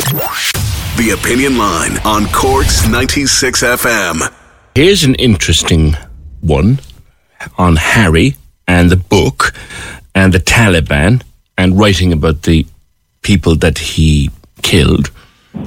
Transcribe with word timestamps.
The 0.00 1.10
Opinion 1.20 1.58
Line 1.58 1.98
on 2.06 2.24
Cork's 2.32 2.88
96 2.88 3.62
FM. 3.62 4.32
Here's 4.74 5.04
an 5.04 5.14
interesting 5.16 5.94
one 6.40 6.80
on 7.58 7.76
Harry 7.76 8.36
and 8.66 8.88
the 8.88 8.96
book 8.96 9.52
and 10.14 10.32
the 10.32 10.38
Taliban 10.38 11.22
and 11.58 11.78
writing 11.78 12.14
about 12.14 12.42
the 12.44 12.66
people 13.20 13.56
that 13.56 13.78
he 13.78 14.30
killed. 14.62 15.10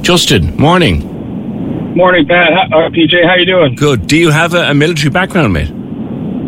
Justin, 0.01 0.57
morning. 0.57 1.01
Morning, 1.95 2.27
Pat. 2.27 2.53
How, 2.53 2.85
uh, 2.85 2.89
PJ, 2.89 3.23
how 3.27 3.35
you 3.35 3.45
doing? 3.45 3.75
Good. 3.75 4.07
Do 4.07 4.17
you 4.17 4.31
have 4.31 4.55
a, 4.55 4.71
a 4.71 4.73
military 4.73 5.11
background, 5.11 5.53
mate? 5.53 5.71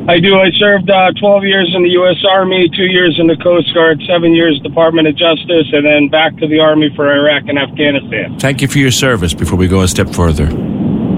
I 0.08 0.20
do. 0.20 0.38
I 0.38 0.52
served 0.60 0.90
uh, 0.90 1.12
12 1.20 1.44
years 1.46 1.74
in 1.76 1.82
the 1.82 1.90
U.S. 1.90 2.18
Army, 2.30 2.70
two 2.70 2.86
years 2.86 3.18
in 3.20 3.26
the 3.26 3.36
Coast 3.38 3.74
Guard, 3.74 4.00
seven 4.08 4.34
years 4.34 4.60
Department 4.60 5.08
of 5.08 5.16
Justice, 5.16 5.66
and 5.74 5.84
then 5.84 6.10
back 6.10 6.38
to 6.38 6.48
the 6.48 6.60
Army 6.60 6.94
for 6.96 7.12
Iraq 7.12 7.48
and 7.48 7.58
Afghanistan. 7.58 8.38
Thank 8.38 8.62
you 8.62 8.68
for 8.68 8.78
your 8.78 8.92
service 8.92 9.34
before 9.34 9.58
we 9.58 9.68
go 9.68 9.82
a 9.82 9.88
step 9.88 10.10
further. 10.14 10.46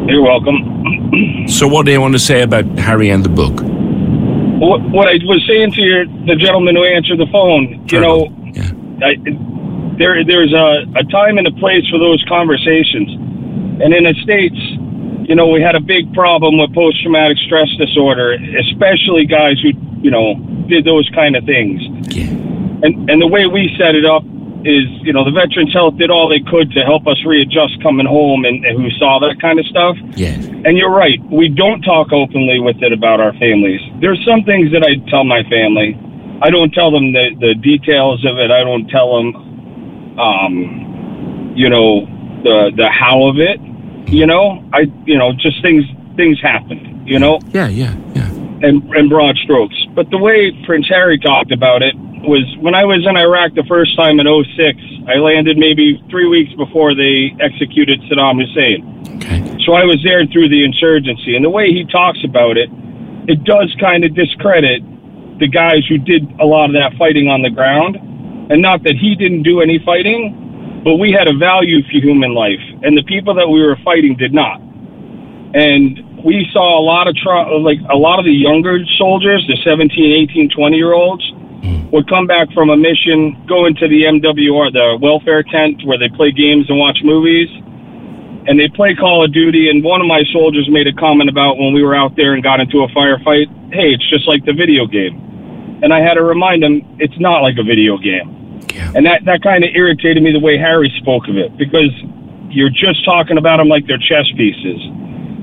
You're 0.07 0.23
welcome. 0.23 1.47
So, 1.49 1.67
what 1.67 1.85
do 1.85 1.91
you 1.91 1.99
want 1.99 2.13
to 2.13 2.19
say 2.19 2.44
about 2.44 2.66
Harry 2.79 3.09
and 3.09 3.25
the 3.25 3.29
book? 3.29 3.59
What, 3.59 4.81
what 4.89 5.07
I 5.07 5.19
was 5.27 5.44
saying 5.47 5.73
to 5.73 5.81
your, 5.81 6.05
the 6.05 6.35
gentleman 6.39 6.75
who 6.75 6.85
answered 6.85 7.19
the 7.19 7.27
phone, 7.27 7.85
you 7.89 7.99
know, 7.99 8.31
Yeah. 8.55 8.72
I, 9.03 9.16
there 9.99 10.23
there's 10.23 10.53
a, 10.53 10.85
a 10.95 11.03
time 11.11 11.38
and 11.38 11.47
a 11.47 11.51
place 11.59 11.88
for 11.89 11.99
those 11.99 12.23
conversations. 12.29 13.11
And 13.83 13.94
in 13.94 14.05
the 14.05 14.16
States, 14.23 14.55
you 15.28 15.36
know, 15.36 15.47
we 15.47 15.61
had 15.61 15.75
a 15.75 15.81
big 15.81 16.14
problem 16.14 16.58
with 16.58 16.73
post 16.73 17.02
traumatic 17.03 17.38
stress 17.45 17.67
disorder, 17.78 18.33
especially 18.33 19.25
guys 19.25 19.59
who, 19.59 19.72
you 20.02 20.09
know, 20.09 20.36
did 20.69 20.86
those 20.86 21.08
kind 21.14 21.36
of 21.36 21.44
things. 21.44 21.81
Yeah. 22.16 22.31
And 22.84 23.09
and 23.09 23.22
the 23.22 23.28
way 23.28 23.45
we 23.45 23.75
set 23.78 23.94
it 23.94 24.06
up 24.06 24.23
is, 24.64 24.88
you 25.03 25.11
know, 25.11 25.23
the 25.23 25.31
Veterans 25.31 25.73
Health 25.73 25.97
did 25.97 26.09
all 26.09 26.30
they 26.30 26.39
could 26.39 26.72
to 26.72 26.81
help 26.84 27.08
us 27.08 27.19
readjust 27.25 27.81
coming 27.84 28.06
home 28.06 28.45
and, 28.45 28.66
and 28.66 28.81
who 28.81 28.89
saw 28.97 29.19
that 29.19 29.39
kind 29.42 29.59
of 29.59 29.66
stuff. 29.67 29.97
Yeah. 30.16 30.34
And 30.66 30.78
you're 30.78 30.92
right, 30.92 31.19
we 31.30 31.50
don't 31.50 31.81
talk 31.81 32.12
openly 32.12 32.59
with 32.59 32.81
it 32.81 32.91
about 32.91 33.19
our 33.19 33.34
families. 33.34 33.81
There's 34.02 34.23
some 34.25 34.44
things 34.44 34.72
that 34.72 34.84
I 34.84 34.95
tell 35.09 35.23
my 35.23 35.44
family. 35.44 36.00
I 36.41 36.50
don't 36.50 36.72
tell 36.72 36.91
them 36.91 37.14
the, 37.14 37.36
the 37.39 37.53
details 37.56 38.25
of 38.25 38.38
it. 38.38 38.52
I 38.52 38.64
don't 38.64 38.88
tell 38.88 39.16
them, 39.17 40.19
um, 40.19 41.53
you 41.56 41.69
know, 41.69 42.06
the 42.44 42.72
the 42.75 42.89
how 42.89 43.28
of 43.28 43.39
it. 43.39 43.59
You 44.08 44.25
know, 44.25 44.63
I 44.73 44.91
you 45.05 45.17
know 45.17 45.33
just 45.33 45.61
things 45.61 45.86
things 46.16 46.41
happen. 46.41 47.03
You 47.05 47.19
know, 47.19 47.39
Yeah, 47.53 47.67
yeah, 47.67 47.95
yeah. 48.16 48.27
and, 48.61 48.83
and 48.95 49.09
broad 49.09 49.38
strokes. 49.38 49.75
But 49.95 50.09
the 50.09 50.17
way 50.17 50.52
Prince 50.66 50.88
Harry 50.89 51.17
talked 51.17 51.53
about 51.53 51.81
it 51.81 51.95
was 52.28 52.44
when 52.59 52.75
I 52.75 52.83
was 52.83 53.05
in 53.08 53.16
Iraq 53.16 53.53
the 53.53 53.63
first 53.63 53.95
time 53.95 54.19
in 54.19 54.28
06, 54.28 55.08
I 55.08 55.16
landed 55.16 55.58
maybe 55.58 56.03
three 56.09 56.28
weeks 56.28 56.52
before 56.55 56.94
they 56.95 57.31
executed 57.39 58.02
Saddam 58.11 58.44
Hussein. 58.44 58.83
Okay. 59.16 59.39
So 59.63 59.73
I 59.73 59.85
was 59.85 60.02
there 60.03 60.25
through 60.25 60.50
the 60.50 60.63
insurgency. 60.63 61.35
And 61.35 61.45
the 61.45 61.50
way 61.50 61.72
he 61.72 61.85
talks 61.85 62.19
about 62.25 62.57
it, 62.57 62.69
it 63.28 63.44
does 63.45 63.74
kind 63.79 64.03
of 64.03 64.13
discredit 64.16 64.84
the 65.39 65.47
guys 65.47 65.85
who 65.88 65.97
did 65.97 66.28
a 66.41 66.45
lot 66.45 66.66
of 66.69 66.74
that 66.74 66.97
fighting 66.97 67.29
on 67.29 67.41
the 67.41 67.50
ground. 67.50 67.95
And 68.51 68.62
not 68.62 68.84
that 68.84 68.95
he 68.95 69.16
didn't 69.16 69.44
do 69.44 69.62
any 69.62 69.79
fighting, 69.85 70.81
but 70.84 70.95
we 70.95 71.12
had 71.12 71.28
a 71.28 71.38
value 71.38 71.84
for 71.84 72.00
human 72.03 72.34
life. 72.34 72.63
And 72.83 72.97
the 72.97 73.03
people 73.03 73.33
that 73.35 73.47
we 73.47 73.61
were 73.61 73.77
fighting 73.83 74.15
did 74.15 74.33
not. 74.33 74.61
And 75.53 76.23
we 76.23 76.47
saw 76.51 76.79
a 76.79 76.83
lot 76.83 77.07
of 77.07 77.15
tra- 77.15 77.57
like 77.57 77.79
a 77.89 77.95
lot 77.95 78.19
of 78.19 78.25
the 78.25 78.33
younger 78.33 78.79
soldiers, 78.97 79.45
the 79.47 79.57
17, 79.63 80.29
18, 80.29 80.49
20 80.49 80.77
year 80.77 80.93
olds, 80.93 81.23
hmm. 81.29 81.89
would 81.89 82.09
come 82.09 82.27
back 82.27 82.51
from 82.53 82.69
a 82.69 82.77
mission, 82.77 83.38
go 83.47 83.65
into 83.65 83.88
the 83.88 84.03
MWR, 84.03 84.73
the 84.73 84.97
welfare 85.01 85.43
tent 85.43 85.81
where 85.85 85.97
they 85.97 86.09
play 86.09 86.31
games 86.31 86.69
and 86.69 86.77
watch 86.77 86.99
movies, 87.03 87.49
and 88.47 88.59
they 88.59 88.67
play 88.69 88.95
Call 88.95 89.23
of 89.23 89.31
Duty. 89.33 89.69
And 89.69 89.83
one 89.83 90.01
of 90.01 90.07
my 90.07 90.23
soldiers 90.33 90.67
made 90.69 90.88
a 90.88 90.94
comment 90.94 91.29
about 91.29 91.57
when 91.57 91.73
we 91.73 91.83
were 91.83 91.95
out 91.95 92.15
there 92.15 92.33
and 92.33 92.44
got 92.44 92.59
into 92.59 92.83
a 92.83 92.88
firefight, 92.89 93.47
hey, 93.73 93.94
it's 93.94 94.09
just 94.09 94.27
like 94.27 94.44
the 94.45 94.53
video 94.53 94.85
game. 94.85 95.79
And 95.83 95.94
I 95.94 96.01
had 96.01 96.15
to 96.15 96.23
remind 96.23 96.63
him, 96.63 96.81
it's 96.99 97.17
not 97.19 97.39
like 97.41 97.57
a 97.59 97.63
video 97.63 97.97
game. 97.97 98.59
Yeah. 98.73 98.91
And 98.95 99.05
that, 99.05 99.25
that 99.25 99.44
kind 99.44 99.63
of 99.63 99.69
irritated 99.75 100.23
me 100.23 100.31
the 100.31 100.39
way 100.39 100.57
Harry 100.57 100.91
spoke 100.97 101.27
of 101.27 101.38
it 101.38 101.55
because 101.57 101.91
you're 102.50 102.69
just 102.69 103.03
talking 103.06 103.38
about 103.38 103.58
them 103.58 103.68
like 103.68 103.88
they're 103.88 103.97
chess 103.97 104.25
pieces. 104.35 104.81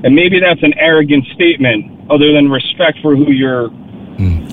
And 0.03 0.13
maybe 0.15 0.39
that's 0.39 0.61
an 0.63 0.73
arrogant 0.77 1.25
statement 1.33 2.11
other 2.11 2.31
than 2.31 2.49
respect 2.49 2.99
for 3.01 3.15
who 3.15 3.31
you're, 3.31 3.69
hmm. 3.69 4.47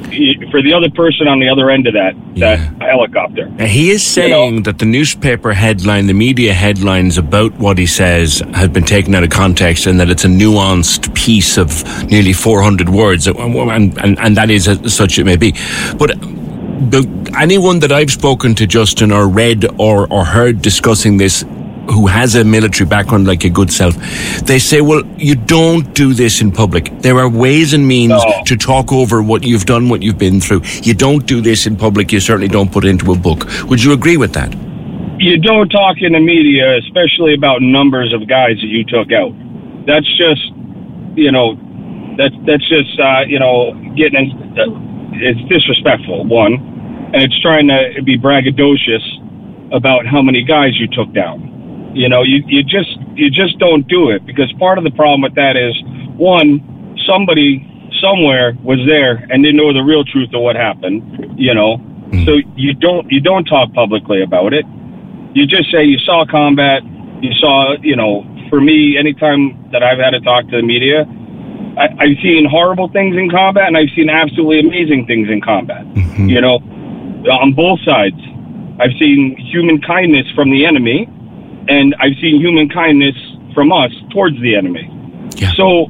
for 0.51 0.63
the 0.63 0.73
other 0.75 0.91
person 0.91 1.29
on 1.29 1.41
the 1.41 1.49
other 1.49 1.71
end 1.71 1.87
of 1.87 1.93
that, 1.93 2.15
that 2.37 2.59
helicopter. 2.81 3.51
Now, 3.51 3.67
he 3.67 3.91
is 3.91 4.07
saying 4.07 4.63
that 4.63 4.79
the 4.79 4.87
newspaper 4.87 5.53
headline, 5.53 6.07
the 6.07 6.15
media 6.15 6.55
headlines 6.55 7.19
about 7.19 7.53
what 7.59 7.77
he 7.77 7.87
says 7.87 8.43
have 8.55 8.73
been 8.73 8.85
taken 8.85 9.15
out 9.15 9.25
of 9.25 9.31
context 9.31 9.87
and 9.87 10.01
that 10.01 10.09
it's 10.09 10.25
a 10.25 10.29
nuanced 10.29 11.15
piece 11.15 11.59
of 11.59 11.85
nearly 12.11 12.33
400 12.33 12.89
words, 12.89 13.29
uh, 13.29 13.35
and, 13.35 13.99
and, 13.99 14.19
and 14.19 14.37
that 14.37 14.51
is 14.51 14.69
as 14.69 14.95
such 14.95 15.19
it 15.19 15.25
may 15.25 15.37
be. 15.37 15.53
But 15.99 16.19
the, 16.91 17.33
anyone 17.39 17.81
that 17.81 17.93
I've 17.93 18.11
spoken 18.11 18.55
to, 18.57 18.67
Justin, 18.67 19.13
or 19.13 19.29
read 19.29 19.67
or, 19.79 20.11
or 20.13 20.25
heard 20.25 20.63
discussing 20.63 21.19
this 21.19 21.45
who 21.91 22.07
has 22.07 22.35
a 22.35 22.45
military 22.45 22.89
background 22.89 23.27
like 23.27 23.43
your 23.43 23.53
good 23.53 23.73
self, 23.73 23.95
they 24.45 24.59
say, 24.59 24.81
well, 24.81 25.03
you 25.17 25.35
don't 25.35 25.95
do 25.95 26.15
this 26.15 26.41
in 26.41 26.53
public. 26.53 26.91
There 27.01 27.19
are 27.19 27.29
ways 27.29 27.73
and 27.73 27.87
means 27.87 28.11
No. 28.11 28.43
to 28.47 28.57
talk 28.57 28.93
over 28.93 29.23
what 29.23 29.43
you've 29.43 29.65
done, 29.67 29.89
what 29.89 30.03
you've 30.03 30.19
been 30.19 30.41
through. 30.41 30.63
You 30.83 30.95
don't 30.95 31.27
do 31.27 31.41
this 31.41 31.67
in 31.67 31.77
public. 31.77 32.13
You 32.13 32.21
certainly 32.21 32.49
don't 32.49 32.71
put 32.73 32.85
it 32.85 32.89
into 32.89 33.13
a 33.13 33.17
book. 33.17 33.47
Would 33.69 33.83
you 33.83 33.93
agree 33.93 34.17
with 34.17 34.33
that? 34.35 34.55
you 35.19 35.39
don't 35.39 35.69
talk 35.69 35.99
in 36.01 36.15
the 36.15 36.19
media, 36.19 36.77
especially 36.79 37.33
about 37.35 37.63
numbers 37.63 38.13
of 38.13 38.27
guys 38.27 38.57
that 38.57 38.67
you 38.67 38.83
took 38.83 39.13
out. 39.13 39.31
That's 39.87 40.09
just, 40.19 40.43
you 41.15 41.31
know, 41.31 41.55
that's 42.19 42.35
that's 42.45 42.69
just, 42.69 42.99
uh, 42.99 43.21
you 43.29 43.39
know, 43.39 43.73
getting. 43.95 44.31
In, 44.33 44.59
uh, 44.59 44.67
it's 45.15 45.39
disrespectful. 45.49 46.25
One, 46.25 46.55
and 47.15 47.23
it's 47.23 47.41
trying 47.41 47.69
to 47.69 48.03
be 48.03 48.19
braggadocious 48.19 49.05
about 49.73 50.07
how 50.07 50.23
many 50.23 50.43
guys 50.43 50.77
you 50.81 50.89
took 50.89 51.13
down. 51.13 51.52
You 51.95 52.09
know, 52.09 52.23
you 52.23 52.43
you 52.47 52.63
just 52.63 52.99
you 53.15 53.31
just 53.31 53.59
don't 53.59 53.87
do 53.89 54.11
it 54.11 54.25
because 54.25 54.53
part 54.59 54.79
of 54.79 54.85
the 54.85 54.91
problem 54.91 55.23
with 55.23 55.35
that 55.35 55.57
is 55.57 55.75
one, 56.17 56.97
somebody 57.07 57.69
somewhere 58.01 58.57
was 58.63 58.79
there 58.87 59.27
and 59.31 59.45
didn't 59.45 59.57
know 59.57 59.73
the 59.73 59.83
real 59.83 60.05
truth 60.05 60.33
of 60.35 60.41
what 60.41 60.57
happened. 60.57 61.39
You 61.39 61.55
know, 61.55 61.77
hmm. 61.77 62.25
so 62.25 62.39
you 62.57 62.75
don't 62.75 63.11
you 63.11 63.21
don't 63.21 63.45
talk 63.45 63.73
publicly 63.73 64.23
about 64.23 64.53
it 64.55 64.65
you 65.35 65.47
just 65.47 65.71
say 65.71 65.85
you 65.85 65.99
saw 65.99 66.25
combat, 66.27 66.83
you 67.23 67.33
saw, 67.35 67.75
you 67.81 67.97
know, 67.97 68.27
for 68.51 68.61
me, 68.61 68.99
anytime 68.99 69.71
that 69.73 69.83
I've 69.83 69.99
had 69.99 70.11
to 70.11 70.21
talk 70.21 70.45
to 70.49 70.57
the 70.57 70.63
media, 70.63 71.05
I, 71.79 71.89
I've 71.99 72.19
seen 72.23 72.47
horrible 72.49 72.89
things 72.89 73.17
in 73.17 73.31
combat 73.31 73.69
and 73.69 73.77
I've 73.77 73.89
seen 73.97 74.11
absolutely 74.11 74.61
amazing 74.61 75.07
things 75.07 75.29
in 75.31 75.41
combat. 75.41 75.85
Mm-hmm. 75.95 76.29
You 76.29 76.41
know, 76.41 76.57
on 77.31 77.53
both 77.55 77.81
sides. 77.85 78.21
I've 78.81 78.93
seen 78.99 79.37
human 79.37 79.81
kindness 79.81 80.27
from 80.35 80.51
the 80.51 80.67
enemy 80.67 81.07
and 81.69 81.95
I've 82.01 82.17
seen 82.21 82.41
human 82.41 82.69
kindness 82.69 83.15
from 83.55 83.73
us 83.73 83.91
towards 84.13 84.41
the 84.41 84.57
enemy. 84.57 84.89
Yeah. 85.37 85.53
So, 85.55 85.89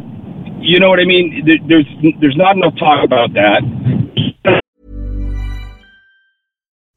you 0.61 0.79
know 0.81 0.89
what 0.89 1.01
I 1.01 1.05
mean? 1.05 1.45
There's, 1.69 1.87
there's 2.21 2.37
not 2.37 2.57
enough 2.57 2.77
talk 2.79 3.05
about 3.05 3.33
that. 3.35 3.63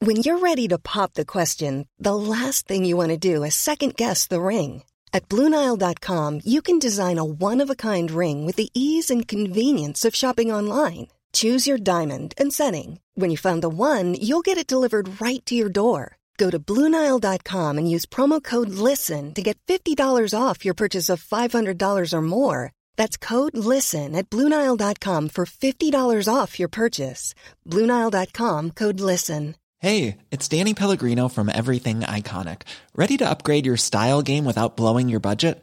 When 0.00 0.16
you're 0.16 0.38
ready 0.38 0.68
to 0.68 0.78
pop 0.78 1.14
the 1.14 1.24
question, 1.24 1.88
the 1.98 2.14
last 2.14 2.68
thing 2.68 2.84
you 2.84 2.96
want 2.96 3.10
to 3.10 3.16
do 3.16 3.42
is 3.42 3.54
second 3.54 3.96
guess 3.96 4.26
the 4.26 4.40
ring. 4.40 4.82
At 5.12 5.28
Bluenile.com, 5.28 6.40
you 6.44 6.60
can 6.60 6.78
design 6.78 7.18
a 7.18 7.24
one 7.24 7.62
of 7.62 7.70
a 7.70 7.74
kind 7.74 8.10
ring 8.10 8.44
with 8.44 8.56
the 8.56 8.68
ease 8.74 9.10
and 9.10 9.26
convenience 9.26 10.04
of 10.04 10.14
shopping 10.14 10.52
online. 10.52 11.08
Choose 11.32 11.66
your 11.66 11.78
diamond 11.78 12.34
and 12.36 12.52
setting. 12.52 13.00
When 13.14 13.30
you 13.30 13.38
find 13.38 13.62
the 13.62 13.70
one, 13.70 14.14
you'll 14.14 14.44
get 14.44 14.58
it 14.58 14.66
delivered 14.66 15.20
right 15.20 15.44
to 15.46 15.54
your 15.54 15.70
door. 15.70 16.15
Go 16.36 16.50
to 16.50 16.58
Bluenile.com 16.58 17.78
and 17.78 17.90
use 17.90 18.04
promo 18.06 18.42
code 18.42 18.68
LISTEN 18.68 19.32
to 19.34 19.42
get 19.42 19.56
$50 19.66 19.96
off 20.38 20.64
your 20.64 20.74
purchase 20.74 21.08
of 21.08 21.24
$500 21.24 22.12
or 22.12 22.22
more. 22.22 22.72
That's 22.96 23.16
code 23.16 23.56
LISTEN 23.56 24.14
at 24.14 24.28
Bluenile.com 24.28 25.30
for 25.30 25.46
$50 25.46 26.34
off 26.34 26.58
your 26.58 26.68
purchase. 26.68 27.34
Bluenile.com 27.66 28.72
code 28.72 29.00
LISTEN. 29.00 29.54
Hey, 29.78 30.18
it's 30.30 30.48
Danny 30.48 30.72
Pellegrino 30.74 31.28
from 31.28 31.50
Everything 31.50 32.00
Iconic. 32.00 32.62
Ready 32.94 33.16
to 33.18 33.28
upgrade 33.28 33.66
your 33.66 33.76
style 33.76 34.22
game 34.22 34.46
without 34.46 34.76
blowing 34.76 35.10
your 35.10 35.20
budget? 35.20 35.62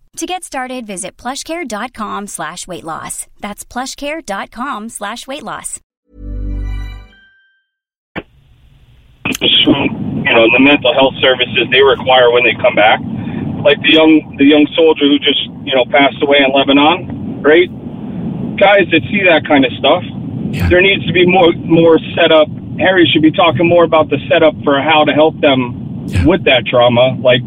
To 0.17 0.25
get 0.25 0.43
started, 0.43 0.85
visit 0.85 1.15
plushcare.com 1.17 2.27
slash 2.27 2.67
weight 2.67 2.83
loss. 2.83 3.27
That's 3.39 3.63
plushcare.com 3.63 4.89
slash 4.89 5.25
weight 5.25 5.41
loss. 5.43 5.79
You 9.39 10.35
know, 10.35 10.45
the 10.51 10.59
mental 10.59 10.93
health 10.93 11.13
services 11.21 11.65
they 11.71 11.81
require 11.81 12.29
when 12.31 12.43
they 12.43 12.53
come 12.61 12.75
back. 12.75 12.99
Like 13.63 13.81
the 13.81 13.93
young 13.93 14.35
the 14.37 14.45
young 14.45 14.67
soldier 14.75 15.05
who 15.07 15.17
just, 15.19 15.41
you 15.63 15.73
know, 15.75 15.85
passed 15.85 16.21
away 16.21 16.39
in 16.45 16.51
Lebanon, 16.53 17.41
right? 17.41 17.69
Guys 18.57 18.87
that 18.91 19.01
see 19.09 19.23
that 19.25 19.47
kind 19.47 19.65
of 19.65 19.71
stuff, 19.79 20.03
Yeah. 20.51 20.67
there 20.67 20.81
needs 20.81 21.05
to 21.07 21.13
be 21.13 21.25
more 21.25 21.53
more 21.63 21.97
setup. 22.15 22.47
Harry 22.79 23.07
should 23.07 23.21
be 23.21 23.31
talking 23.31 23.67
more 23.67 23.83
about 23.85 24.09
the 24.09 24.17
setup 24.29 24.55
for 24.63 24.81
how 24.81 25.05
to 25.05 25.13
help 25.13 25.39
them 25.39 26.03
Yeah. 26.07 26.25
with 26.25 26.43
that 26.45 26.65
trauma. 26.65 27.15
Like 27.21 27.43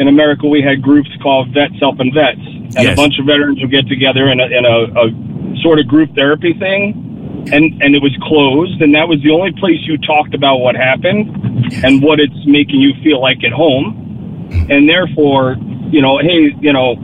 in 0.00 0.08
America, 0.08 0.46
we 0.46 0.62
had 0.62 0.82
groups 0.82 1.10
called 1.22 1.48
Vets 1.52 1.74
Helping 1.80 2.12
Vets, 2.12 2.40
and 2.40 2.74
Yes. 2.74 2.92
a 2.92 2.96
bunch 2.96 3.18
of 3.18 3.26
veterans 3.26 3.60
would 3.60 3.70
get 3.70 3.86
together 3.88 4.28
in 4.30 4.40
a, 4.40 4.46
in 4.46 4.64
a, 4.64 4.78
a 4.96 5.62
sort 5.62 5.78
of 5.78 5.86
group 5.86 6.14
therapy 6.14 6.54
thing, 6.54 7.46
and 7.52 7.82
and 7.82 7.94
it 7.94 8.02
was 8.02 8.16
closed, 8.22 8.80
and 8.80 8.94
that 8.94 9.08
was 9.08 9.20
the 9.22 9.30
only 9.30 9.52
place 9.52 9.78
you 9.82 9.98
talked 9.98 10.34
about 10.34 10.58
what 10.58 10.74
happened 10.74 11.28
and 11.84 12.02
what 12.02 12.20
it's 12.20 12.46
making 12.46 12.80
you 12.80 12.92
feel 13.02 13.20
like 13.20 13.44
at 13.44 13.52
home, 13.52 14.48
and 14.70 14.88
therefore, 14.88 15.56
you 15.90 16.00
know, 16.00 16.18
hey, 16.18 16.54
you 16.60 16.72
know, 16.72 16.96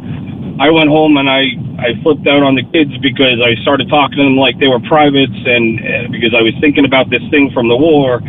I 0.60 0.70
went 0.70 0.88
home 0.88 1.16
and 1.16 1.28
I 1.28 1.52
I 1.78 1.94
flipped 2.02 2.26
out 2.26 2.42
on 2.42 2.54
the 2.56 2.64
kids 2.72 2.96
because 2.98 3.38
I 3.44 3.54
started 3.62 3.88
talking 3.88 4.18
to 4.18 4.24
them 4.24 4.36
like 4.36 4.58
they 4.58 4.68
were 4.68 4.80
privates, 4.80 5.36
and 5.46 5.78
uh, 5.80 6.08
because 6.10 6.34
I 6.34 6.42
was 6.42 6.54
thinking 6.60 6.84
about 6.84 7.10
this 7.10 7.22
thing 7.30 7.50
from 7.52 7.68
the 7.68 7.76
war. 7.76 8.20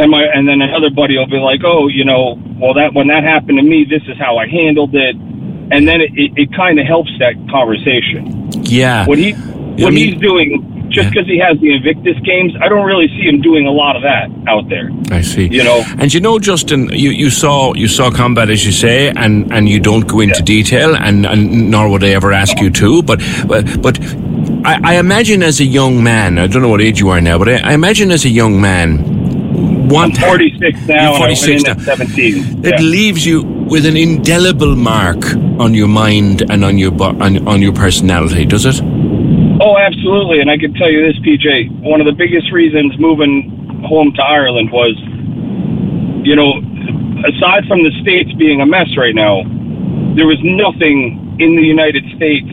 And 0.00 0.10
my 0.10 0.24
and 0.24 0.48
then 0.48 0.62
another 0.62 0.88
buddy 0.88 1.18
will 1.18 1.26
be 1.26 1.38
like, 1.38 1.60
oh, 1.64 1.88
you 1.88 2.04
know, 2.04 2.40
well 2.60 2.74
that 2.74 2.94
when 2.94 3.08
that 3.08 3.24
happened 3.24 3.58
to 3.58 3.62
me, 3.64 3.84
this 3.84 4.02
is 4.08 4.16
how 4.18 4.36
I 4.36 4.46
handled 4.46 4.94
it, 4.94 5.16
and 5.16 5.86
then 5.88 6.00
it, 6.00 6.10
it, 6.14 6.32
it 6.36 6.52
kind 6.54 6.78
of 6.78 6.86
helps 6.86 7.10
that 7.18 7.34
conversation. 7.50 8.50
Yeah. 8.64 9.06
What 9.06 9.18
he 9.18 9.32
I 9.34 9.36
what 9.84 9.92
mean- 9.94 10.12
he's 10.12 10.20
doing, 10.20 10.88
just 10.90 11.04
Yeah. 11.06 11.10
because 11.10 11.26
he 11.26 11.38
has 11.38 11.58
the 11.60 11.72
Invictus 11.72 12.18
games, 12.24 12.52
I 12.60 12.68
don't 12.68 12.84
really 12.84 13.06
see 13.08 13.22
him 13.28 13.40
doing 13.40 13.66
a 13.66 13.70
lot 13.70 13.94
of 13.96 14.02
that 14.02 14.28
out 14.48 14.68
there. 14.68 14.90
I 15.10 15.20
see. 15.22 15.46
You 15.46 15.62
know? 15.64 15.84
and 15.98 16.12
you 16.12 16.20
know, 16.20 16.38
Justin, 16.38 16.88
you, 16.92 17.10
you 17.10 17.30
saw 17.30 17.72
you 17.74 17.86
saw 17.88 18.10
combat 18.10 18.50
as 18.50 18.66
you 18.66 18.72
say, 18.72 19.08
and, 19.08 19.52
and 19.52 19.68
you 19.68 19.78
don't 19.80 20.06
go 20.06 20.20
into 20.20 20.40
Yeah. 20.40 20.44
detail, 20.44 20.96
and, 20.96 21.24
and 21.26 21.70
nor 21.70 21.88
would 21.88 22.02
I 22.04 22.08
ever 22.10 22.32
ask 22.32 22.60
you 22.60 22.70
to. 22.70 23.02
But 23.02 23.20
but, 23.46 23.80
but 23.80 23.98
I, 24.64 24.80
I 24.82 24.94
imagine 24.98 25.42
as 25.42 25.60
a 25.60 25.64
young 25.64 26.02
man, 26.02 26.38
I 26.38 26.46
don't 26.48 26.62
know 26.62 26.68
what 26.68 26.80
age 26.82 26.98
you 27.00 27.08
are 27.10 27.20
now, 27.20 27.38
but 27.38 27.48
I, 27.48 27.56
I 27.70 27.72
imagine 27.74 28.10
as 28.10 28.24
a 28.24 28.28
young 28.28 28.60
man, 28.60 29.09
I'm 29.90 30.10
want 30.10 30.18
46 30.18 30.86
now, 30.86 30.94
You're 30.94 31.14
and 31.14 31.14
I 31.14 31.18
46 31.18 31.48
went 31.48 31.58
in 31.58 31.64
now. 31.86 31.92
at 31.92 31.98
17. 31.98 32.64
It 32.64 32.74
Yeah. 32.80 32.80
leaves 32.86 33.26
you 33.26 33.42
with 33.42 33.86
an 33.86 33.96
indelible 33.96 34.76
mark 34.76 35.22
on 35.58 35.74
your 35.74 35.88
mind 35.88 36.42
and 36.50 36.64
on 36.64 36.78
your 36.78 36.92
on, 37.02 37.46
on 37.46 37.60
your 37.62 37.72
personality, 37.72 38.44
does 38.46 38.66
it? 38.66 38.80
Oh, 39.62 39.76
absolutely. 39.76 40.40
And 40.40 40.50
I 40.50 40.56
can 40.56 40.72
tell 40.74 40.90
you 40.90 41.02
this, 41.06 41.18
PJ. 41.18 41.68
One 41.82 42.00
of 42.00 42.06
the 42.06 42.12
biggest 42.12 42.50
reasons 42.50 42.98
moving 42.98 43.82
home 43.84 44.12
to 44.14 44.22
Ireland 44.22 44.70
was, 44.70 44.94
you 46.26 46.34
know, 46.34 46.62
aside 47.28 47.66
from 47.66 47.82
the 47.82 47.90
states 48.00 48.32
being 48.38 48.60
a 48.62 48.66
mess 48.66 48.88
right 48.96 49.14
now, 49.14 49.42
there 50.16 50.26
was 50.26 50.38
nothing 50.42 51.36
in 51.38 51.56
the 51.56 51.62
United 51.62 52.04
States 52.16 52.48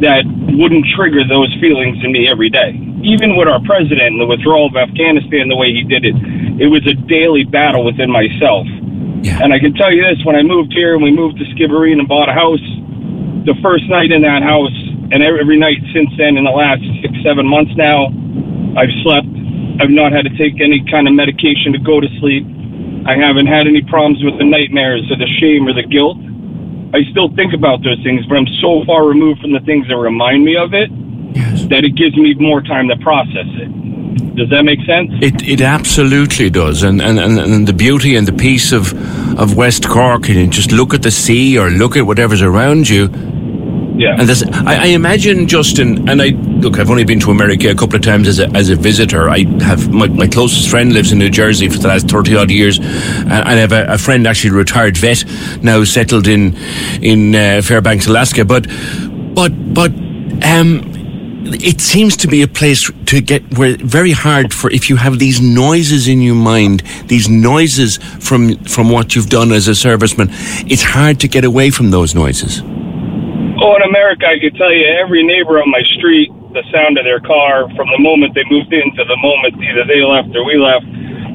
that 0.00 0.24
wouldn't 0.58 0.86
trigger 0.96 1.22
those 1.26 1.52
feelings 1.60 1.98
in 2.04 2.12
me 2.12 2.28
every 2.28 2.50
day. 2.50 2.72
Even 3.04 3.36
with 3.36 3.48
our 3.48 3.60
president 3.68 4.16
and 4.16 4.20
the 4.20 4.24
withdrawal 4.24 4.72
of 4.72 4.76
Afghanistan, 4.76 5.52
the 5.52 5.56
way 5.56 5.68
he 5.76 5.84
did 5.84 6.08
it, 6.08 6.16
it 6.56 6.72
was 6.72 6.80
a 6.88 6.96
daily 7.04 7.44
battle 7.44 7.84
within 7.84 8.08
myself. 8.08 8.64
Yeah. 9.20 9.44
And 9.44 9.52
I 9.52 9.60
can 9.60 9.76
tell 9.76 9.92
you 9.92 10.00
this: 10.00 10.24
when 10.24 10.36
I 10.36 10.42
moved 10.42 10.72
here 10.72 10.94
and 10.96 11.02
we 11.04 11.12
moved 11.12 11.36
to 11.38 11.44
Skibbereen 11.52 12.00
and 12.00 12.08
bought 12.08 12.28
a 12.28 12.32
house, 12.32 12.64
the 13.44 13.52
first 13.60 13.84
night 13.92 14.08
in 14.08 14.24
that 14.24 14.42
house, 14.42 14.72
and 15.12 15.20
every, 15.20 15.40
every 15.40 15.58
night 15.60 15.84
since 15.92 16.08
then, 16.16 16.40
in 16.40 16.44
the 16.48 16.56
last 16.56 16.80
six, 17.04 17.12
seven 17.20 17.44
months 17.44 17.76
now, 17.76 18.08
I've 18.76 18.92
slept. 19.04 19.28
I've 19.84 19.92
not 19.92 20.12
had 20.12 20.24
to 20.24 20.32
take 20.40 20.60
any 20.64 20.80
kind 20.88 21.04
of 21.04 21.12
medication 21.12 21.76
to 21.76 21.80
go 21.84 22.00
to 22.00 22.08
sleep. 22.24 22.48
I 23.04 23.20
haven't 23.20 23.52
had 23.52 23.68
any 23.68 23.82
problems 23.84 24.24
with 24.24 24.38
the 24.40 24.48
nightmares 24.48 25.04
or 25.12 25.20
the 25.20 25.28
shame 25.40 25.68
or 25.68 25.76
the 25.76 25.84
guilt. 25.84 26.16
I 26.96 27.04
still 27.10 27.28
think 27.36 27.52
about 27.52 27.84
those 27.84 28.00
things, 28.00 28.24
but 28.24 28.38
I'm 28.38 28.48
so 28.64 28.80
far 28.86 29.04
removed 29.04 29.42
from 29.42 29.52
the 29.52 29.60
things 29.68 29.88
that 29.88 29.96
remind 29.96 30.44
me 30.44 30.56
of 30.56 30.72
it 30.72 30.88
Yes. 31.34 31.64
that 31.66 31.84
it 31.84 31.94
gives 31.96 32.16
me 32.16 32.34
more 32.34 32.62
time 32.62 32.88
to 32.88 32.96
process 32.98 33.46
it. 33.46 34.34
Does 34.36 34.50
that 34.50 34.64
make 34.64 34.80
sense? 34.84 35.10
It 35.20 35.42
it 35.42 35.60
absolutely 35.60 36.50
does, 36.50 36.82
and 36.82 37.00
and, 37.00 37.18
and, 37.18 37.38
and 37.38 37.66
the 37.68 37.72
beauty 37.72 38.16
and 38.16 38.26
the 38.26 38.32
peace 38.32 38.72
of 38.72 38.92
of 39.38 39.56
West 39.56 39.88
Cork, 39.88 40.28
and 40.28 40.36
you 40.36 40.46
just 40.48 40.72
look 40.72 40.92
at 40.94 41.02
the 41.02 41.10
sea 41.10 41.56
or 41.58 41.70
look 41.70 41.96
at 41.96 42.04
whatever's 42.06 42.42
around 42.42 42.88
you. 42.88 43.08
Yeah. 43.96 44.16
And 44.18 44.28
this, 44.28 44.42
I, 44.42 44.74
I 44.76 44.86
imagine, 44.86 45.46
Justin, 45.46 46.08
and 46.08 46.20
I 46.20 46.30
look. 46.30 46.80
I've 46.80 46.90
only 46.90 47.04
been 47.04 47.20
to 47.20 47.30
America 47.30 47.70
a 47.70 47.76
couple 47.76 47.94
of 47.94 48.02
times 48.02 48.26
as 48.26 48.40
a 48.40 48.48
as 48.48 48.68
a 48.68 48.74
visitor. 48.74 49.30
I 49.30 49.44
have 49.62 49.88
my, 49.92 50.08
my 50.08 50.26
closest 50.26 50.68
friend 50.68 50.92
lives 50.92 51.12
in 51.12 51.18
New 51.20 51.30
Jersey 51.30 51.68
for 51.68 51.78
the 51.78 51.86
last 51.86 52.08
thirty 52.08 52.34
odd 52.34 52.50
years, 52.50 52.78
and 52.80 53.32
I 53.32 53.52
have 53.52 53.70
a, 53.70 53.86
a 53.86 53.98
friend 53.98 54.26
actually 54.26 54.50
a 54.50 54.54
retired 54.54 54.96
vet 54.96 55.24
now 55.62 55.84
settled 55.84 56.26
in 56.26 56.56
in 57.00 57.36
uh, 57.36 57.62
Fairbanks, 57.62 58.08
Alaska. 58.08 58.44
But 58.44 58.66
but 59.32 59.52
but 59.72 59.92
um, 60.42 60.93
it 61.46 61.80
seems 61.80 62.16
to 62.16 62.28
be 62.28 62.42
a 62.42 62.48
place 62.48 62.90
to 63.06 63.20
get 63.20 63.42
where 63.58 63.76
very 63.76 64.12
hard 64.12 64.52
for 64.52 64.70
if 64.70 64.88
you 64.88 64.96
have 64.96 65.18
these 65.18 65.40
noises 65.40 66.08
in 66.08 66.22
your 66.22 66.34
mind, 66.34 66.82
these 67.06 67.28
noises 67.28 67.98
from 68.20 68.56
from 68.64 68.90
what 68.90 69.14
you've 69.14 69.28
done 69.28 69.52
as 69.52 69.68
a 69.68 69.72
serviceman. 69.72 70.28
It's 70.70 70.82
hard 70.82 71.20
to 71.20 71.28
get 71.28 71.44
away 71.44 71.70
from 71.70 71.90
those 71.90 72.14
noises. 72.14 72.62
Oh, 73.60 73.76
in 73.76 73.82
America, 73.82 74.26
I 74.26 74.38
could 74.40 74.56
tell 74.56 74.72
you 74.72 74.84
every 74.84 75.22
neighbor 75.22 75.60
on 75.60 75.70
my 75.70 75.82
street, 75.96 76.30
the 76.52 76.64
sound 76.72 76.98
of 76.98 77.04
their 77.04 77.20
car 77.20 77.68
from 77.76 77.88
the 77.88 77.98
moment 77.98 78.34
they 78.34 78.44
moved 78.50 78.72
in 78.72 78.94
to 78.96 79.04
the 79.04 79.16
moment 79.18 79.54
either 79.62 79.84
they 79.84 80.02
left 80.02 80.34
or 80.34 80.44
we 80.44 80.56
left. 80.56 80.86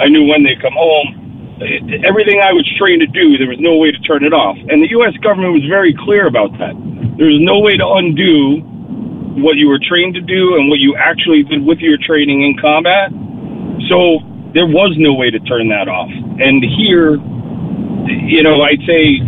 I 0.01 0.07
knew 0.07 0.25
when 0.27 0.43
they'd 0.43 0.61
come 0.61 0.73
home. 0.73 1.57
Everything 2.05 2.39
I 2.39 2.53
was 2.53 2.63
trained 2.77 3.01
to 3.01 3.07
do, 3.07 3.37
there 3.37 3.49
was 3.49 3.59
no 3.59 3.75
way 3.75 3.91
to 3.91 3.99
turn 3.99 4.23
it 4.23 4.31
off. 4.31 4.55
And 4.69 4.81
the 4.81 4.89
U.S. 4.99 5.13
government 5.17 5.53
was 5.53 5.65
very 5.67 5.93
clear 5.93 6.25
about 6.25 6.51
that. 6.57 6.71
There's 7.17 7.39
no 7.39 7.59
way 7.59 7.75
to 7.75 7.85
undo 7.85 8.63
what 9.41 9.55
you 9.55 9.67
were 9.67 9.79
trained 9.79 10.15
to 10.15 10.21
do 10.21 10.55
and 10.55 10.69
what 10.69 10.79
you 10.79 10.95
actually 10.95 11.43
did 11.43 11.65
with 11.65 11.79
your 11.79 11.97
training 11.97 12.43
in 12.43 12.57
combat. 12.57 13.11
So 13.89 14.19
there 14.53 14.65
was 14.65 14.95
no 14.97 15.13
way 15.13 15.29
to 15.29 15.39
turn 15.39 15.69
that 15.69 15.87
off. 15.87 16.09
And 16.09 16.63
here, 16.63 17.15
you 18.27 18.43
know, 18.43 18.61
I'd 18.61 18.81
say 18.85 19.21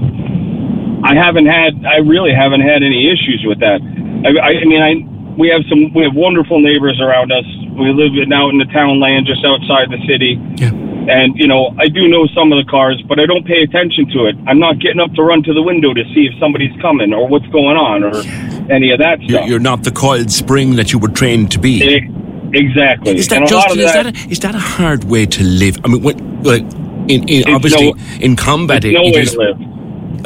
I 1.03 1.15
haven't 1.15 1.47
had, 1.47 1.85
I 1.85 1.97
really 1.97 2.33
haven't 2.33 2.61
had 2.61 2.83
any 2.83 3.09
issues 3.09 3.43
with 3.45 3.59
that. 3.59 3.81
I, 3.81 4.57
I, 4.57 4.65
mean, 4.65 4.81
I 4.81 4.93
we 5.37 5.49
have 5.49 5.61
some, 5.69 5.93
we 5.93 6.03
have 6.03 6.13
wonderful 6.13 6.59
neighbors 6.59 6.99
around 7.01 7.31
us. 7.31 7.45
We 7.77 7.93
live 7.93 8.13
in, 8.17 8.33
out 8.33 8.49
in 8.49 8.57
the 8.57 8.69
town 8.73 8.99
land 8.99 9.25
just 9.25 9.45
outside 9.45 9.89
the 9.89 10.01
city. 10.07 10.37
Yeah. 10.57 10.69
And, 11.09 11.35
you 11.35 11.47
know, 11.47 11.73
I 11.79 11.87
do 11.87 12.07
know 12.07 12.27
some 12.35 12.51
of 12.53 12.63
the 12.63 12.69
cars, 12.69 13.01
but 13.07 13.19
I 13.19 13.25
don't 13.25 13.45
pay 13.45 13.63
attention 13.63 14.05
to 14.13 14.25
it. 14.27 14.35
I'm 14.45 14.59
not 14.59 14.77
getting 14.79 14.99
up 14.99 15.11
to 15.13 15.23
run 15.23 15.41
to 15.43 15.53
the 15.53 15.61
window 15.61 15.93
to 15.93 16.03
see 16.13 16.29
if 16.29 16.39
somebody's 16.39 16.73
coming 16.79 17.13
or 17.13 17.27
what's 17.27 17.47
going 17.47 17.77
on 17.77 18.03
or 18.03 18.21
any 18.69 18.91
of 18.91 18.99
that 18.99 19.21
You're, 19.21 19.39
stuff. 19.39 19.49
you're 19.49 19.59
not 19.59 19.83
the 19.83 19.91
coiled 19.91 20.31
spring 20.31 20.75
that 20.75 20.91
you 20.91 20.99
were 20.99 21.09
trained 21.09 21.51
to 21.51 21.59
be. 21.59 22.07
Exactly. 22.53 23.17
Is 23.17 23.27
that 23.29 23.41
And 23.41 23.51
a 23.51 23.55
lot 23.55 23.69
Justin? 23.69 23.79
of 23.79 23.85
Is 23.85 23.93
that 23.93 24.05
a, 24.05 24.29
is 24.31 24.39
that 24.39 24.55
a 24.55 24.59
hard 24.59 25.05
way 25.05 25.25
to 25.25 25.43
live? 25.43 25.77
I 25.83 25.87
mean, 25.87 26.01
what, 26.01 26.19
like 26.43 26.63
in, 27.09 27.27
in 27.29 27.49
obviously 27.49 27.93
no- 27.93 27.97
in 28.19 28.35
combat, 28.35 28.83
it's 28.83 28.85
it, 28.85 28.93
no 28.93 29.03
it 29.03 29.13
way 29.15 29.21
is. 29.21 29.31
to 29.33 29.37
live. 29.39 29.57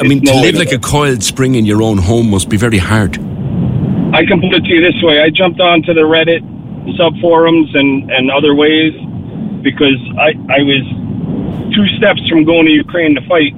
I 0.00 0.04
mean, 0.08 0.18
It's 0.18 0.30
to 0.30 0.36
no 0.36 0.42
way 0.42 0.52
live 0.52 0.54
to 0.54 0.58
like 0.58 0.72
a 0.72 0.78
coiled 0.78 1.22
spring 1.22 1.54
in 1.54 1.64
your 1.64 1.82
own 1.82 1.98
home 1.98 2.30
must 2.30 2.48
be 2.48 2.56
very 2.56 2.78
hard. 2.78 3.14
I 4.14 4.24
can 4.24 4.40
put 4.40 4.54
it 4.54 4.64
to 4.64 4.68
you 4.68 4.80
this 4.80 5.00
way: 5.02 5.20
I 5.22 5.30
jumped 5.30 5.60
onto 5.60 5.94
the 5.94 6.02
Reddit 6.02 6.42
sub 6.96 7.18
forums 7.20 7.74
and 7.74 8.10
and 8.10 8.30
other 8.30 8.54
ways 8.54 8.92
because 9.62 9.98
I 10.18 10.34
I 10.50 10.62
was 10.62 10.82
two 11.74 11.86
steps 11.96 12.20
from 12.28 12.44
going 12.44 12.66
to 12.66 12.72
Ukraine 12.72 13.14
to 13.14 13.20
fight 13.28 13.54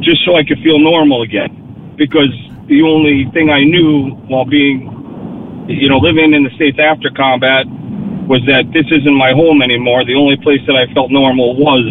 just 0.00 0.24
so 0.24 0.36
I 0.36 0.44
could 0.44 0.58
feel 0.60 0.78
normal 0.78 1.22
again 1.22 1.94
because 1.96 2.32
the 2.68 2.82
only 2.82 3.30
thing 3.32 3.50
I 3.50 3.64
knew 3.64 4.10
while 4.28 4.44
being 4.44 4.90
you 5.68 5.88
know 5.88 5.98
living 5.98 6.34
in 6.34 6.44
the 6.44 6.50
states 6.56 6.78
after 6.78 7.10
combat 7.10 7.66
was 8.28 8.40
that 8.46 8.64
this 8.72 8.86
isn't 8.90 9.14
my 9.14 9.32
home 9.32 9.60
anymore. 9.62 10.04
The 10.04 10.14
only 10.14 10.36
place 10.36 10.60
that 10.66 10.76
I 10.76 10.92
felt 10.94 11.10
normal 11.10 11.56
was 11.56 11.84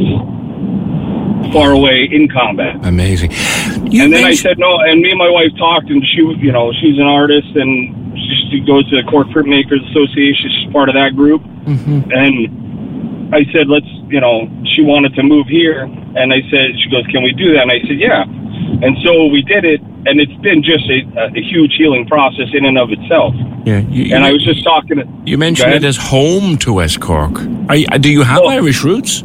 far 1.53 1.71
away 1.71 2.09
in 2.11 2.27
combat. 2.29 2.83
Amazing. 2.85 3.31
You 3.91 4.03
and 4.03 4.13
then 4.13 4.25
I 4.25 4.33
said 4.33 4.57
no, 4.57 4.79
and 4.79 5.01
me 5.01 5.11
and 5.11 5.19
my 5.19 5.29
wife 5.29 5.51
talked, 5.59 5.89
and 5.89 6.01
she, 6.15 6.23
was, 6.23 6.37
you 6.39 6.51
know, 6.51 6.73
she's 6.81 6.97
an 6.97 7.05
artist, 7.05 7.53
and 7.53 8.17
she, 8.17 8.49
she 8.49 8.59
goes 8.65 8.89
to 8.89 8.97
the 8.97 9.05
Cork 9.09 9.27
Printmakers 9.27 9.87
Association. 9.91 10.49
She's 10.49 10.73
part 10.73 10.89
of 10.89 10.95
that 10.95 11.15
group, 11.15 11.41
Mm-hmm. 11.63 12.11
and 12.11 13.35
I 13.35 13.45
said, 13.53 13.69
let's, 13.69 13.85
you 14.09 14.19
know, 14.19 14.49
she 14.75 14.81
wanted 14.83 15.13
to 15.15 15.23
move 15.23 15.47
here, 15.47 15.83
and 15.83 16.33
I 16.33 16.41
said, 16.49 16.73
she 16.81 16.89
goes, 16.89 17.05
can 17.07 17.21
we 17.23 17.31
do 17.33 17.53
that? 17.53 17.61
And 17.63 17.71
I 17.71 17.79
said, 17.81 17.99
yeah, 17.99 18.25
Mm-hmm. 18.83 18.95
and 18.95 19.05
so 19.05 19.25
we 19.27 19.41
did 19.41 19.63
it, 19.65 19.81
and 20.05 20.19
it's 20.19 20.33
been 20.41 20.61
just 20.63 20.85
a, 20.89 20.99
a 21.37 21.41
huge 21.41 21.75
healing 21.77 22.05
process 22.05 22.49
in 22.53 22.65
and 22.65 22.77
of 22.77 22.91
itself. 22.91 23.33
yeah, 23.65 23.79
you, 23.79 24.13
And 24.15 24.23
you- 24.23 24.29
I 24.29 24.31
was 24.33 24.43
just 24.43 24.63
talking. 24.63 24.97
To, 24.97 25.07
you 25.25 25.37
mentioned 25.37 25.73
it 25.73 25.83
as 25.83 25.97
home 25.97 26.57
to 26.59 26.73
West 26.73 26.99
Cork. 26.99 27.39
You, 27.73 27.85
do 27.99 28.09
you 28.11 28.23
have 28.23 28.41
Well- 28.41 28.49
Irish 28.51 28.83
roots? 28.83 29.23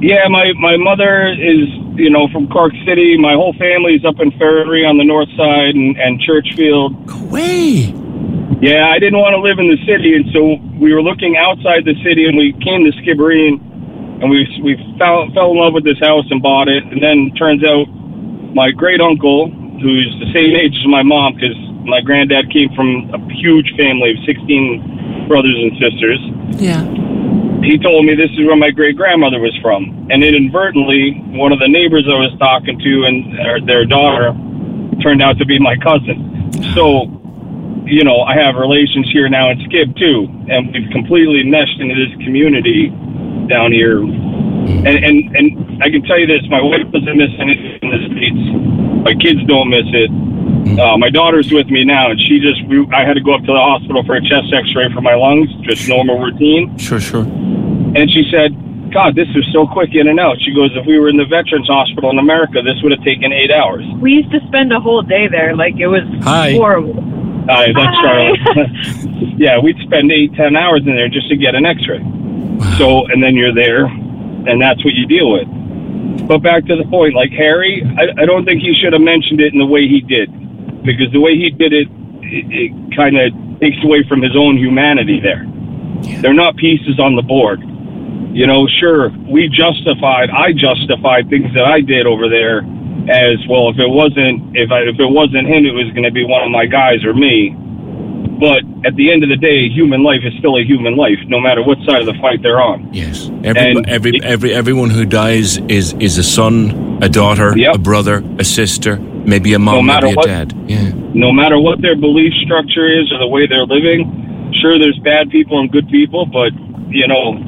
Yeah, 0.00 0.26
my 0.28 0.52
my 0.58 0.76
mother 0.76 1.28
is 1.28 1.68
you 1.94 2.10
know 2.10 2.26
from 2.32 2.48
Cork 2.48 2.72
City. 2.84 3.16
My 3.16 3.34
whole 3.34 3.52
family's 3.54 4.04
up 4.04 4.18
in 4.18 4.32
Farranree 4.32 4.84
on 4.88 4.98
the 4.98 5.04
north 5.04 5.28
side 5.36 5.76
and, 5.76 5.96
and 5.96 6.20
Churchfield. 6.20 6.90
Way. 7.30 7.94
Yeah, 8.60 8.88
I 8.90 8.98
didn't 8.98 9.18
want 9.20 9.34
to 9.34 9.40
live 9.40 9.58
in 9.58 9.68
the 9.68 9.78
city, 9.86 10.14
and 10.16 10.26
so 10.32 10.56
we 10.78 10.92
were 10.92 11.02
looking 11.02 11.36
outside 11.36 11.84
the 11.84 11.94
city, 12.02 12.26
and 12.26 12.36
we 12.36 12.52
came 12.66 12.82
to 12.84 12.90
Skibbereen, 12.98 13.58
and 14.20 14.28
we 14.28 14.42
we 14.62 14.74
fell 14.98 15.30
fell 15.34 15.52
in 15.52 15.58
love 15.58 15.72
with 15.72 15.84
this 15.84 15.98
house 16.00 16.26
and 16.30 16.42
bought 16.42 16.66
it. 16.68 16.82
And 16.84 17.00
then 17.00 17.30
turns 17.38 17.62
out 17.62 17.86
my 18.54 18.70
great 18.70 19.00
uncle, 19.00 19.50
who's 19.50 20.14
the 20.20 20.32
same 20.32 20.54
age 20.56 20.74
as 20.78 20.86
my 20.86 21.02
mom, 21.02 21.34
because 21.34 21.56
my 21.84 22.00
granddad 22.00 22.50
came 22.52 22.72
from 22.74 23.10
a 23.12 23.18
huge 23.32 23.72
family 23.76 24.10
of 24.12 24.16
sixteen 24.24 25.26
brothers 25.28 25.56
and 25.56 25.72
sisters 25.78 26.18
Yeah. 26.60 26.82
he 27.62 27.78
told 27.78 28.04
me 28.04 28.14
this 28.14 28.30
is 28.32 28.46
where 28.46 28.56
my 28.56 28.70
great 28.70 28.96
grandmother 28.96 29.40
was 29.40 29.56
from, 29.62 30.06
and 30.10 30.22
inadvertently, 30.22 31.12
one 31.30 31.52
of 31.52 31.58
the 31.58 31.68
neighbors 31.68 32.04
I 32.06 32.18
was 32.18 32.34
talking 32.38 32.78
to 32.78 33.04
and 33.04 33.38
their, 33.38 33.60
their 33.60 33.84
daughter 33.84 34.32
turned 35.02 35.22
out 35.22 35.38
to 35.38 35.46
be 35.46 35.58
my 35.58 35.76
cousin. 35.76 36.52
So, 36.74 37.04
you 37.86 38.04
know, 38.04 38.20
I 38.22 38.34
have 38.36 38.54
relations 38.56 39.08
here 39.12 39.28
now 39.28 39.50
in 39.50 39.58
Skib 39.58 39.96
too, 39.98 40.28
and 40.48 40.72
we've 40.72 40.90
completely 40.90 41.42
meshed 41.44 41.80
into 41.80 41.94
this 41.94 42.14
community 42.24 42.88
down 43.48 43.72
here. 43.72 43.98
And 44.82 44.96
and 44.98 45.36
and 45.36 45.82
I 45.82 45.90
can 45.90 46.02
tell 46.02 46.18
you 46.18 46.26
this: 46.26 46.42
my 46.48 46.60
wife 46.60 46.90
doesn't 46.90 47.16
miss 47.16 47.30
anything 47.38 47.78
in 47.82 47.90
the 47.90 48.00
states. 48.10 48.42
My 49.04 49.14
kids 49.14 49.40
don't 49.46 49.70
miss 49.70 49.86
it. 49.92 50.10
Uh, 50.78 50.96
my 50.96 51.10
daughter's 51.10 51.50
with 51.52 51.66
me 51.68 51.84
now, 51.84 52.10
and 52.10 52.20
she 52.20 52.40
just 52.40 52.64
we, 52.66 52.86
I 52.94 53.04
had 53.04 53.14
to 53.14 53.20
go 53.20 53.34
up 53.34 53.40
to 53.42 53.52
the 53.52 53.58
hospital 53.58 54.04
for 54.04 54.14
a 54.16 54.22
chest 54.22 54.52
X-ray 54.52 54.92
for 54.94 55.00
my 55.00 55.14
lungs, 55.14 55.50
just 55.62 55.88
normal 55.88 56.18
routine. 56.18 56.76
Sure, 56.78 57.00
sure. 57.00 57.24
And 57.94 58.10
she 58.10 58.24
said, 58.30 58.56
God, 58.92 59.14
this 59.14 59.28
was 59.34 59.46
so 59.52 59.66
quick 59.66 59.94
in 59.94 60.08
and 60.08 60.20
out. 60.20 60.40
She 60.40 60.54
goes, 60.54 60.70
if 60.74 60.86
we 60.86 60.98
were 60.98 61.08
in 61.08 61.16
the 61.16 61.24
Veterans 61.24 61.66
Hospital 61.66 62.10
in 62.10 62.18
America, 62.18 62.62
this 62.62 62.80
would 62.82 62.92
have 62.92 63.02
taken 63.04 63.32
eight 63.32 63.50
hours. 63.50 63.84
We 64.00 64.12
used 64.12 64.30
to 64.32 64.40
spend 64.48 64.72
a 64.72 64.80
whole 64.80 65.02
day 65.02 65.28
there. 65.28 65.56
Like 65.56 65.76
it 65.76 65.88
was 65.88 66.04
Hi. 66.24 66.52
horrible. 66.52 67.00
Hi, 67.48 67.72
that's 67.72 67.96
Hi. 67.96 68.02
Charlotte. 68.02 68.70
yeah, 69.36 69.58
we'd 69.58 69.78
spend 69.84 70.12
eight, 70.12 70.32
ten 70.34 70.56
hours 70.56 70.82
in 70.86 70.94
there 70.94 71.08
just 71.08 71.28
to 71.28 71.36
get 71.36 71.54
an 71.54 71.66
x-ray. 71.66 72.00
Wow. 72.00 72.78
So, 72.78 73.06
and 73.08 73.22
then 73.22 73.34
you're 73.34 73.54
there, 73.54 73.86
and 74.48 74.60
that's 74.60 74.84
what 74.84 74.94
you 74.94 75.06
deal 75.06 75.32
with. 75.32 75.48
But 76.26 76.42
back 76.42 76.66
to 76.66 76.76
the 76.76 76.84
point, 76.84 77.14
like 77.14 77.30
Harry, 77.32 77.82
I, 77.98 78.22
I 78.22 78.26
don't 78.26 78.44
think 78.44 78.62
he 78.62 78.74
should 78.74 78.92
have 78.92 79.02
mentioned 79.02 79.40
it 79.40 79.52
in 79.52 79.58
the 79.58 79.66
way 79.66 79.88
he 79.88 80.00
did. 80.00 80.30
Because 80.84 81.12
the 81.12 81.20
way 81.20 81.36
he 81.36 81.50
did 81.50 81.72
it, 81.72 81.88
it, 82.22 82.44
it 82.50 82.96
kind 82.96 83.16
of 83.16 83.32
takes 83.60 83.78
away 83.84 84.04
from 84.08 84.22
his 84.22 84.36
own 84.36 84.56
humanity 84.56 85.20
there. 85.20 85.46
They're 86.20 86.34
not 86.34 86.56
pieces 86.56 86.98
on 86.98 87.14
the 87.14 87.22
board. 87.22 87.60
You 88.34 88.46
know, 88.46 88.66
sure, 88.80 89.10
we 89.28 89.48
justified, 89.48 90.30
I 90.30 90.52
justified 90.52 91.28
things 91.28 91.52
that 91.54 91.64
I 91.64 91.80
did 91.80 92.06
over 92.06 92.28
there 92.28 92.64
as 93.10 93.38
well. 93.48 93.70
If 93.70 93.78
it 93.78 93.88
wasn't, 93.88 94.56
if 94.56 94.72
I, 94.72 94.88
if 94.88 94.98
it 94.98 95.10
wasn't 95.10 95.46
him, 95.46 95.66
it 95.66 95.74
was 95.74 95.90
going 95.92 96.04
to 96.04 96.10
be 96.10 96.24
one 96.24 96.42
of 96.42 96.50
my 96.50 96.66
guys 96.66 97.04
or 97.04 97.14
me. 97.14 97.54
But 98.40 98.62
at 98.84 98.96
the 98.96 99.12
end 99.12 99.22
of 99.22 99.28
the 99.30 99.36
day, 99.36 99.68
human 99.68 100.02
life 100.02 100.20
is 100.24 100.32
still 100.38 100.56
a 100.56 100.64
human 100.64 100.96
life, 100.96 101.18
no 101.28 101.38
matter 101.40 101.62
what 101.62 101.78
side 101.86 102.00
of 102.00 102.06
the 102.06 102.18
fight 102.20 102.42
they're 102.42 102.60
on. 102.60 102.92
Yes. 102.92 103.30
Every, 103.44 103.84
every, 103.86 104.16
it- 104.16 104.24
every, 104.24 104.52
everyone 104.52 104.90
who 104.90 105.04
dies 105.04 105.58
is, 105.68 105.92
is 106.00 106.18
a 106.18 106.22
son, 106.24 106.98
a 107.02 107.08
daughter, 107.08 107.56
Yep. 107.56 107.74
a 107.76 107.78
brother, 107.78 108.22
a 108.38 108.44
sister, 108.44 108.96
maybe 108.98 109.54
a 109.54 109.58
No 109.58 109.64
mom, 109.82 109.86
matter 109.86 110.06
maybe 110.06 110.14
a 110.14 110.16
what- 110.16 110.26
dad. 110.26 110.54
Yeah. 110.66 110.90
No 111.14 111.30
matter 111.32 111.58
what 111.60 111.82
their 111.82 111.94
belief 111.94 112.32
structure 112.44 112.88
is 112.88 113.12
or 113.12 113.18
the 113.18 113.28
way 113.28 113.46
they're 113.46 113.66
living, 113.66 114.50
sure, 114.60 114.78
there's 114.78 114.98
bad 115.04 115.30
people 115.30 115.60
and 115.60 115.70
good 115.70 115.88
people, 115.88 116.26
but 116.26 116.52
you 116.90 117.06
know, 117.06 117.38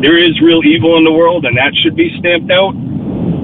there 0.00 0.16
is 0.16 0.40
real 0.40 0.64
evil 0.64 0.96
in 0.96 1.04
the 1.04 1.12
world, 1.12 1.44
and 1.44 1.56
that 1.56 1.74
should 1.82 1.94
be 1.96 2.16
stamped 2.18 2.50
out. 2.50 2.72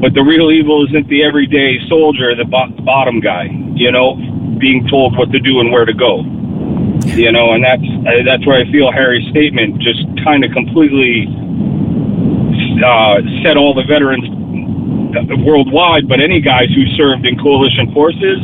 But 0.00 0.14
the 0.14 0.22
real 0.22 0.50
evil 0.50 0.86
isn't 0.86 1.08
the 1.08 1.22
everyday 1.24 1.78
soldier, 1.88 2.34
the 2.34 2.44
bo- 2.44 2.68
bottom 2.84 3.20
guy. 3.20 3.48
You 3.74 3.90
know, 3.92 4.16
being 4.58 4.86
told 4.88 5.16
what 5.16 5.30
to 5.32 5.40
do 5.40 5.60
and 5.60 5.70
where 5.72 5.84
to 5.84 5.94
go. 5.94 6.22
You 7.04 7.32
know, 7.32 7.52
and 7.52 7.64
that's 7.64 7.82
that's 8.24 8.46
where 8.46 8.60
I 8.60 8.70
feel 8.70 8.90
Harry's 8.90 9.28
statement 9.30 9.80
just 9.80 10.00
kind 10.24 10.44
of 10.44 10.52
completely 10.52 11.26
uh, 12.82 13.20
set 13.42 13.56
all 13.56 13.74
the 13.74 13.84
veterans 13.84 14.24
uh, 15.16 15.36
worldwide, 15.44 16.08
but 16.08 16.20
any 16.20 16.40
guys 16.40 16.68
who 16.74 16.84
served 16.96 17.24
in 17.26 17.38
coalition 17.38 17.92
forces, 17.92 18.38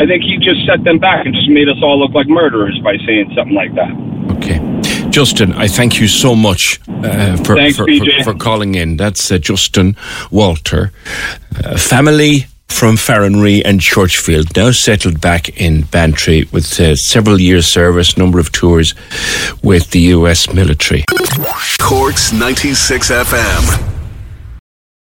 I 0.00 0.06
think 0.06 0.22
he 0.22 0.38
just 0.38 0.64
set 0.66 0.84
them 0.84 0.98
back 0.98 1.26
and 1.26 1.34
just 1.34 1.48
made 1.48 1.68
us 1.68 1.78
all 1.82 1.98
look 1.98 2.12
like 2.12 2.28
murderers 2.28 2.78
by 2.82 2.96
saying 3.06 3.32
something 3.34 3.54
like 3.54 3.74
that. 3.74 3.90
Okay. 4.36 4.60
Justin, 5.10 5.52
I 5.52 5.68
thank 5.68 6.00
you 6.00 6.08
so 6.08 6.34
much 6.34 6.80
uh, 6.88 7.36
for, 7.38 7.54
Thanks, 7.54 7.76
for, 7.76 7.86
for, 7.86 8.24
for 8.24 8.34
calling 8.34 8.74
in. 8.74 8.96
That's 8.96 9.30
uh, 9.30 9.38
Justin 9.38 9.96
Walter. 10.30 10.92
Uh, 11.64 11.76
family 11.76 12.46
from 12.68 12.96
Farranree 12.96 13.62
and 13.64 13.80
Churchfield, 13.80 14.56
now 14.56 14.70
settled 14.72 15.20
back 15.20 15.60
in 15.60 15.82
Bantry 15.82 16.48
with 16.52 16.80
uh, 16.80 16.96
several 16.96 17.40
years' 17.40 17.66
service, 17.66 18.16
number 18.16 18.38
of 18.38 18.52
tours 18.52 18.94
with 19.62 19.90
the 19.90 20.00
US 20.14 20.52
military. 20.52 21.04
Cork's 21.78 22.32
96 22.32 23.10
FM. 23.10 23.93